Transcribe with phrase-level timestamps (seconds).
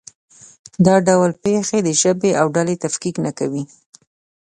[0.85, 3.63] دا ډول پېښې د ژبې او ډلې تفکیک نه کوي.